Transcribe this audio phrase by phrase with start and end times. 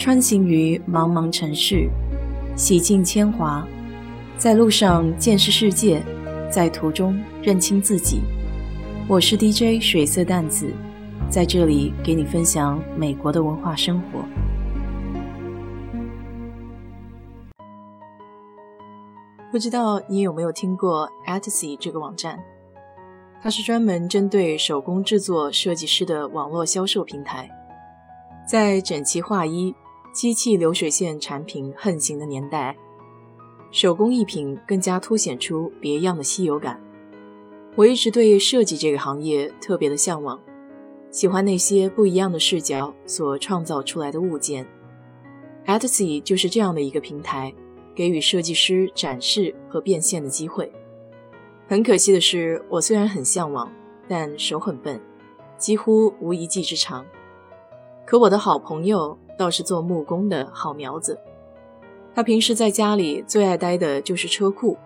[0.00, 1.86] 穿行于茫茫城市，
[2.56, 3.62] 洗尽铅华，
[4.38, 6.02] 在路上见识世界，
[6.50, 8.22] 在途中认清自己。
[9.06, 10.72] 我是 DJ 水色淡子，
[11.28, 14.24] 在这里给你分享美国的文化生活。
[19.52, 22.42] 不知道你有没有听过 Etsy 这个网站？
[23.42, 27.50] 它是专门针对手工制作设计师的网络销售平台。
[28.46, 29.72] 在整齐划一、
[30.20, 32.76] 机器流水线产品横行的年代，
[33.70, 36.78] 手工艺品更加凸显出别样的稀有感。
[37.74, 40.38] 我一直对设计这个行业特别的向往，
[41.10, 44.66] 喜欢那些不一样的视角所创造出来的物件。
[45.64, 47.54] Etsy 就是这样的一个平台，
[47.94, 50.70] 给予设计师展示和变现的机会。
[51.66, 53.72] 很可惜的是，我虽然很向往，
[54.06, 55.00] 但手很笨，
[55.56, 57.06] 几乎无一技之长。
[58.04, 61.18] 可我的好朋友倒是做木工的好苗子，
[62.14, 64.76] 他平时在家里最爱待的就是车库，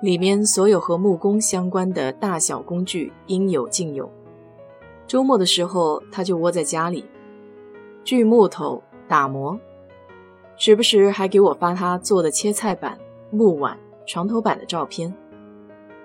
[0.00, 4.08] 里面所有和木工相关的大小工具应有尽有。
[5.08, 7.04] 周末的时候，他就窝在家里
[8.04, 9.58] 锯木头、打磨，
[10.56, 12.96] 时不时还给我发他做的切菜板、
[13.32, 15.12] 木碗、床头板的照片。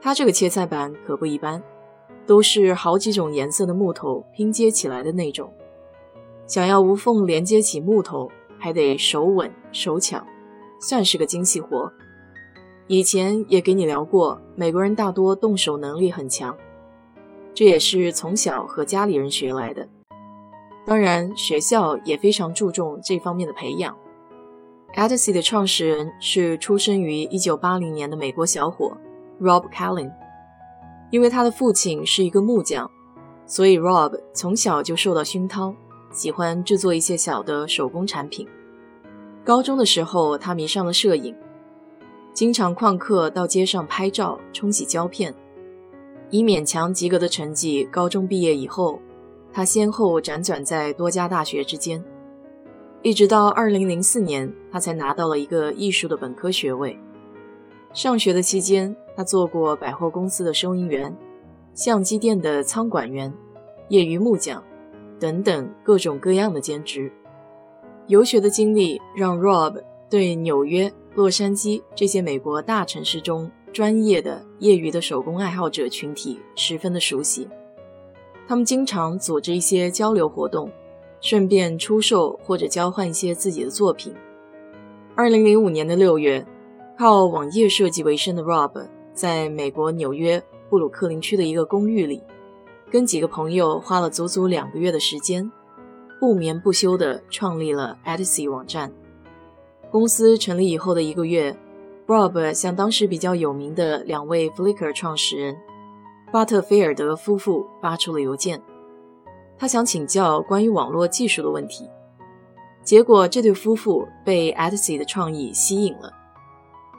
[0.00, 1.62] 他这个切菜板可不一般，
[2.26, 5.52] 都是好几种颜色的木头拼接起来的那种。
[6.46, 10.22] 想要无缝连接起木头，还得手稳手巧，
[10.80, 11.92] 算是个精细活。
[12.86, 16.54] 以前也给你聊过，美国人大多动手能力很强，
[17.54, 19.88] 这也是从小和家里人学来的。
[20.84, 23.96] 当然，学校也非常注重这方面的培养。
[24.94, 28.96] Etsy 的创始人是出生于1980年的美国小伙。
[29.40, 30.12] Rob Callen，
[31.10, 32.88] 因为他的父亲是一个木匠，
[33.46, 35.74] 所以 Rob 从小就受到熏陶，
[36.14, 38.48] 喜欢制作一些小的手工产品。
[39.44, 41.34] 高中的时候，他迷上了摄影，
[42.32, 45.34] 经常旷课到街上拍照、冲洗胶片。
[46.30, 48.98] 以勉强及格的成绩，高中毕业以后，
[49.52, 52.02] 他先后辗转在多家大学之间，
[53.02, 56.98] 一直到2004年，他才拿到了一个艺术的本科学位。
[57.92, 61.14] 上学的期间，他做过百货公司的收银员、
[61.74, 63.32] 相机店的仓管员、
[63.88, 64.64] 业余木匠
[65.18, 67.10] 等等各种各样的兼职。
[68.06, 77.48] 游学的经历让 Rob 对纽约、洛杉矶这些美国大城市中专业的、业余的手工爱好者群体十分的熟悉。
[78.46, 80.70] 他们经常组织一些交流活动，
[81.20, 84.14] 顺便出售或者交换一些自己的作品。
[85.14, 86.46] 二零零五年的六月。
[86.96, 92.22] 靠网页设计为生的 Rob，在美国纽约布鲁克林区的一个公寓里，
[92.94, 95.50] 跟几个朋友花了足足两个月的时间，
[96.20, 98.92] 不眠不休地创立了 Etsy 网站。
[99.90, 101.56] 公司成立以后的一个月
[102.06, 105.56] ，Rob 向当时比较有名的两位 Flickr 创始人
[106.32, 108.62] 巴特菲尔德夫妇发出了邮件，
[109.58, 111.90] 他想请教关于网络技术的问题。
[112.84, 116.12] 结果，这对夫妇被 Etsy 的创意吸引了。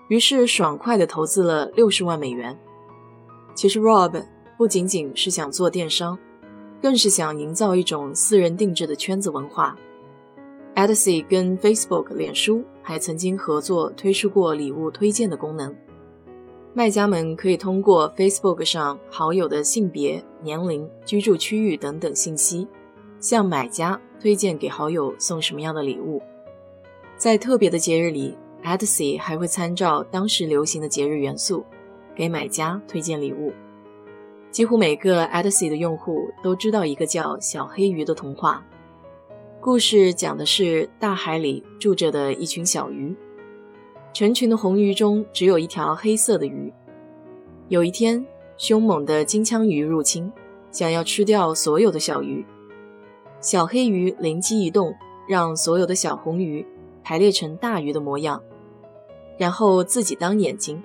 [0.09, 2.59] 于是爽快地投资了六十万美元。
[3.53, 4.22] 其实 Rob
[4.57, 6.17] 不仅仅是想做电商，
[6.81, 9.77] 更是想营造一种私人定制的圈子文化。
[10.75, 15.75] Etsy 跟 Facebook、脸书还曾经合作推出过礼物推荐的功能，
[16.73, 22.67] 卖家们可以通过 Facebook 上好友的性别、年龄、居住区域等等信息，
[23.19, 26.22] 向买家推荐给好友送什么样的礼物。
[27.17, 28.37] 在特别的节日里。
[28.66, 31.63] Etsy 还会参照当时流行的节日元素，
[32.16, 33.53] 给买家推荐礼物。
[34.55, 38.66] 几乎每个 Etsy 的用户都知道一个叫小黑鱼的童话。
[39.59, 43.13] 故事讲的是大海里住着的一群小鱼，
[44.13, 46.71] 成群的红鱼中只有一条黑色的鱼。
[47.67, 50.31] 有一天，凶猛的金枪鱼入侵，
[50.72, 52.45] 想要吃掉所有的小鱼。
[53.41, 54.96] 小黑鱼灵机一动，
[55.28, 56.66] 让所有的小红鱼
[57.03, 58.41] 排列成大鱼的模样。
[59.37, 60.81] 然后自己当眼睛，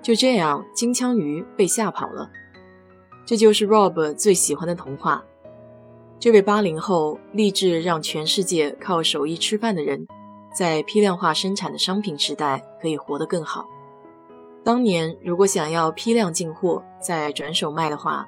[0.00, 2.30] 就这样，金枪鱼被吓跑了。
[3.28, 5.22] 这就是 Rob 最喜欢的童话。
[6.18, 10.08] 这位八零后立志让全世界靠手艺吃饭的人，
[10.56, 13.68] 在批量化生产的商品时代可以活得更好。
[14.64, 18.26] 当年如果想要批量进货再转手卖的话，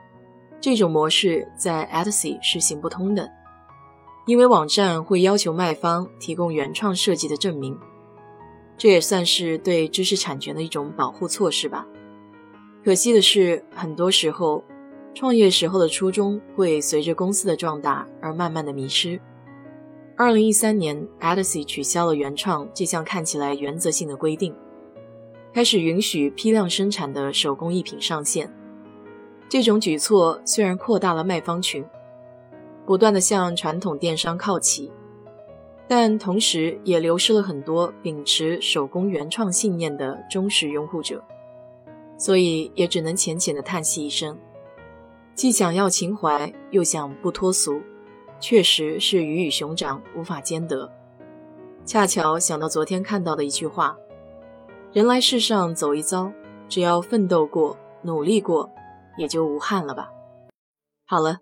[0.60, 3.26] 这种模式在 Etsy 是行不通的，
[4.26, 7.74] 因为网站会要求卖方提供原创设计的证明。
[8.76, 11.86] 这也算是对知识产权的一种保护措施吧。
[12.84, 14.62] 可惜的是，很多时候，
[15.14, 19.20] 创业时候的初衷会随着公司的壮大而慢慢的迷失。
[20.16, 24.54] 二零一三年 a d i s y 取消了原创这项看起来原则性的规定，
[25.52, 28.52] 开始允许批量生产的手工艺品上线。
[29.48, 31.84] 这种举措虽然扩大了卖方群，
[32.86, 34.92] 不断的向传统电商靠齐，
[35.88, 41.24] 但同时也流失了很多秉持手工原创信念的忠实拥护者，
[42.16, 44.38] 所以也只能浅浅的叹息一声，
[45.40, 47.80] 既想要情怀，又想不脱俗。
[48.40, 50.92] 确实是鱼与熊掌无法兼得。
[51.86, 53.96] 恰巧想到昨天看到的一句话
[54.92, 56.30] ：“人来世上走一遭，
[56.68, 58.70] 只要奋斗过、努力过，
[59.16, 60.10] 也就无憾了吧。”
[61.08, 61.38] 好了，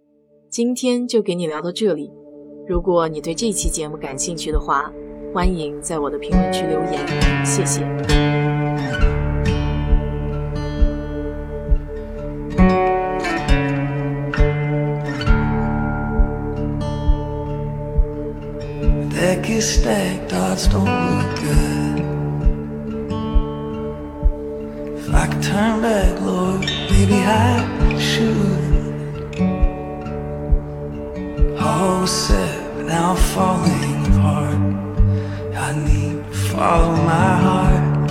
[0.49, 2.13] 今天就给你聊到这里。
[2.69, 4.93] 如果你对这期节目感兴趣的话，
[5.35, 8.58] 欢迎在我的评论区留言，谢谢。
[20.67, 21.99] Don't look good.
[24.99, 26.61] If I could turn back, Lord,
[26.91, 28.59] maybe I should.
[31.61, 34.59] All set, now falling apart.
[35.55, 38.11] I need to follow my heart.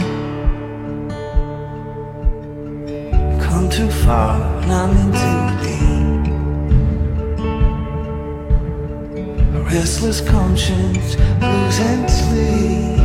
[3.43, 5.96] Come too far, and I'm in too deep.
[9.77, 12.97] Restless conscience losing sleep.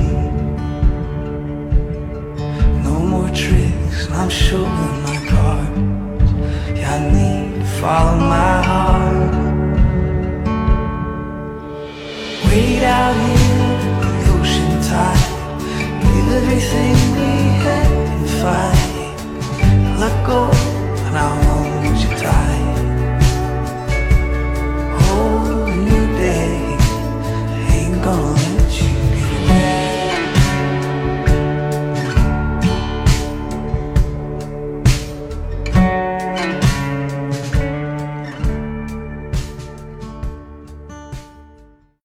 [2.83, 6.33] No more tricks, I'm showing my cards.
[6.79, 8.62] Yeah, I need to follow my